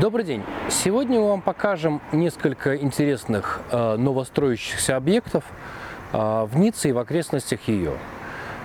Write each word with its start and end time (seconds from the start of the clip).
Добрый 0.00 0.26
день! 0.26 0.42
Сегодня 0.68 1.18
мы 1.18 1.28
вам 1.30 1.40
покажем 1.40 2.02
несколько 2.12 2.76
интересных 2.76 3.62
э, 3.70 3.96
новостроящихся 3.96 4.94
объектов 4.94 5.42
э, 6.12 6.18
в 6.18 6.58
Ницце 6.58 6.90
и 6.90 6.92
в 6.92 6.98
окрестностях 6.98 7.60
ее. 7.66 7.92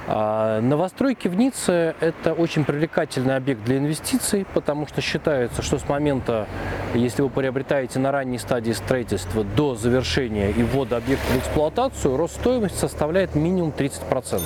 А, 0.07 0.59
Новостройки 0.59 1.29
в 1.29 1.35
Ницце– 1.35 1.95
это 2.01 2.33
очень 2.33 2.65
привлекательный 2.65 3.37
объект 3.37 3.63
для 3.63 3.77
инвестиций, 3.77 4.45
потому 4.53 4.87
что 4.87 4.99
считается, 4.99 5.61
что 5.61 5.77
с 5.77 5.87
момента, 5.87 6.47
если 6.93 7.21
вы 7.21 7.29
приобретаете 7.29 7.99
на 7.99 8.11
ранней 8.11 8.37
стадии 8.37 8.73
строительства 8.73 9.45
до 9.45 9.75
завершения 9.75 10.51
и 10.51 10.63
ввода 10.63 10.97
объекта 10.97 11.27
в 11.27 11.37
эксплуатацию, 11.37 12.17
рост 12.17 12.35
стоимости 12.41 12.77
составляет 12.77 13.35
минимум 13.35 13.69
30%. 13.69 14.41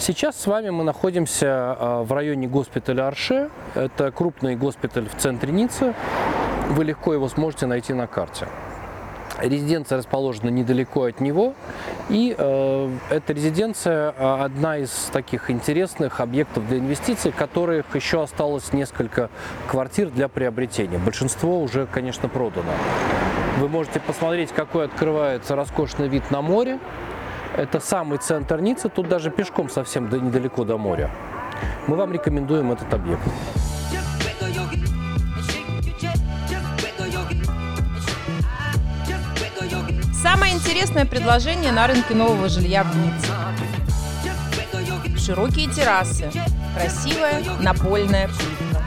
Сейчас 0.00 0.40
с 0.40 0.46
вами 0.46 0.70
мы 0.70 0.84
находимся 0.84 1.46
а, 1.48 2.02
в 2.04 2.12
районе 2.12 2.46
госпиталя 2.46 3.08
Арше. 3.08 3.50
Это 3.74 4.12
крупный 4.12 4.54
госпиталь 4.54 5.08
в 5.08 5.16
центре 5.20 5.50
Ниццы. 5.50 5.92
Вы 6.68 6.84
легко 6.84 7.14
его 7.14 7.28
сможете 7.28 7.66
найти 7.66 7.92
на 7.94 8.06
карте. 8.06 8.46
Резиденция 9.40 9.98
расположена 9.98 10.50
недалеко 10.50 11.04
от 11.04 11.20
него, 11.20 11.54
и 12.08 12.34
э, 12.36 12.90
эта 13.10 13.32
резиденция 13.32 14.14
э, 14.16 14.42
одна 14.42 14.78
из 14.78 14.90
таких 15.12 15.50
интересных 15.50 16.20
объектов 16.20 16.66
для 16.68 16.78
инвестиций, 16.78 17.30
которых 17.30 17.94
еще 17.94 18.22
осталось 18.22 18.72
несколько 18.72 19.30
квартир 19.68 20.10
для 20.10 20.28
приобретения. 20.28 20.98
Большинство 20.98 21.60
уже, 21.60 21.86
конечно, 21.86 22.28
продано. 22.28 22.72
Вы 23.58 23.68
можете 23.68 24.00
посмотреть, 24.00 24.50
какой 24.52 24.84
открывается 24.84 25.56
роскошный 25.56 26.08
вид 26.08 26.30
на 26.30 26.42
море. 26.42 26.78
Это 27.56 27.80
самый 27.80 28.18
центр 28.18 28.60
Ниццы, 28.60 28.88
тут 28.88 29.08
даже 29.08 29.30
пешком 29.30 29.68
совсем 29.68 30.08
до- 30.08 30.18
недалеко 30.20 30.64
до 30.64 30.78
моря. 30.78 31.10
Мы 31.86 31.96
вам 31.96 32.12
рекомендуем 32.12 32.70
этот 32.72 32.92
объект. 32.94 33.22
Самое 40.22 40.54
интересное 40.54 41.04
предложение 41.04 41.72
на 41.72 41.86
рынке 41.86 42.14
нового 42.14 42.48
жилья 42.48 42.84
в 42.84 42.94
Ницце. 42.96 43.32
Широкие 45.18 45.68
террасы, 45.70 46.30
красивая 46.76 47.42
напольная 47.60 48.28
плитка. 48.28 48.82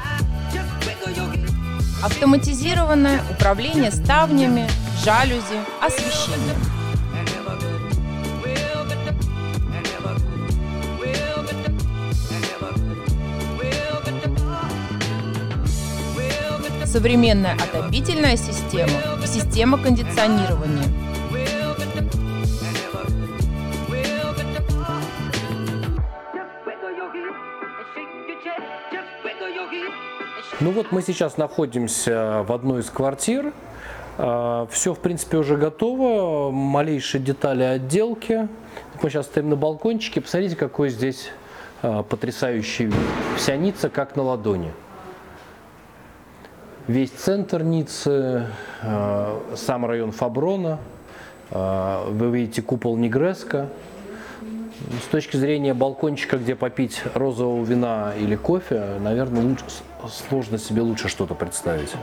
Автоматизированное 2.03 3.21
управление 3.29 3.91
ставнями, 3.91 4.67
жалюзи, 5.03 5.59
освещением. 5.81 6.57
Современная 16.91 17.53
отопительная 17.53 18.35
система 18.35 18.91
и 19.23 19.25
система 19.25 19.77
кондиционирования. 19.77 20.83
Ну 30.59 30.71
вот 30.71 30.91
мы 30.91 31.01
сейчас 31.01 31.37
находимся 31.37 32.43
в 32.45 32.51
одной 32.51 32.81
из 32.81 32.89
квартир. 32.89 33.53
Все, 34.17 34.93
в 34.93 34.99
принципе, 34.99 35.37
уже 35.37 35.55
готово. 35.55 36.51
Малейшие 36.51 37.21
детали 37.21 37.63
отделки. 37.63 38.49
Мы 39.01 39.09
сейчас 39.09 39.27
стоим 39.27 39.49
на 39.49 39.55
балкончике. 39.55 40.19
Посмотрите, 40.19 40.57
какой 40.57 40.89
здесь 40.89 41.29
а, 41.81 42.03
потрясающий 42.03 42.85
вид. 42.87 42.95
Вся 43.37 43.55
Ницца 43.55 43.89
как 43.89 44.17
на 44.17 44.23
ладони. 44.23 44.73
Весь 46.87 47.11
центр 47.11 47.63
Ниццы, 47.63 48.47
а, 48.81 49.39
сам 49.55 49.85
район 49.85 50.11
Фаброна. 50.11 50.79
А, 51.51 52.07
Вы 52.09 52.31
видите 52.31 52.61
купол 52.61 52.97
Негреско. 52.97 53.67
С 55.03 55.07
точки 55.11 55.37
зрения 55.37 55.75
балкончика, 55.75 56.37
где 56.37 56.55
попить 56.55 57.03
розового 57.13 57.63
вина 57.63 58.13
или 58.17 58.35
кофе, 58.35 58.97
наверное, 58.99 59.43
лучше, 59.43 59.63
сложно 60.27 60.57
себе 60.57 60.81
лучше 60.81 61.07
что-то 61.07 61.35
представить. 61.35 61.93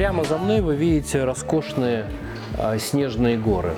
Прямо 0.00 0.24
за 0.24 0.38
мной 0.38 0.62
вы 0.62 0.76
видите 0.76 1.24
роскошные 1.24 2.06
а, 2.56 2.78
снежные 2.78 3.36
горы. 3.36 3.72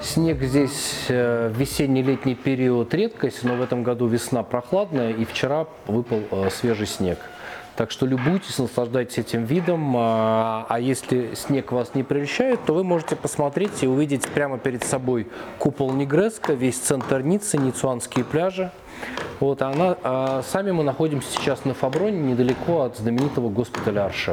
Снег 0.00 0.40
здесь 0.40 1.06
э, 1.08 1.48
в 1.52 1.58
весенний-летний 1.58 2.36
период 2.36 2.94
редкость, 2.94 3.42
но 3.42 3.56
в 3.56 3.60
этом 3.60 3.82
году 3.82 4.06
весна 4.06 4.44
прохладная, 4.44 5.10
и 5.10 5.24
вчера 5.24 5.66
выпал 5.88 6.20
э, 6.30 6.50
свежий 6.50 6.86
снег. 6.86 7.18
Так 7.74 7.90
что 7.90 8.06
любуйтесь, 8.06 8.56
наслаждайтесь 8.58 9.18
этим 9.18 9.44
видом. 9.44 9.96
А 9.96 10.66
а 10.68 10.78
если 10.78 11.34
снег 11.34 11.72
вас 11.72 11.96
не 11.96 12.04
прельщает, 12.04 12.64
то 12.64 12.72
вы 12.72 12.84
можете 12.84 13.16
посмотреть 13.16 13.82
и 13.82 13.88
увидеть 13.88 14.28
прямо 14.28 14.58
перед 14.58 14.84
собой 14.84 15.26
купол 15.58 15.90
Негреско, 15.90 16.52
весь 16.52 16.78
центр 16.78 17.22
Ниццы, 17.22 17.58
Ниццуанские 17.58 18.24
пляжи. 18.24 18.70
Вот, 19.40 19.62
а 19.62 19.70
она, 19.70 19.96
а 20.04 20.44
сами 20.46 20.70
мы 20.70 20.84
находимся 20.84 21.28
сейчас 21.32 21.64
на 21.64 21.74
Фаброне, 21.74 22.20
недалеко 22.20 22.82
от 22.82 22.98
знаменитого 22.98 23.48
госпиталя 23.48 24.04
Арше. 24.04 24.32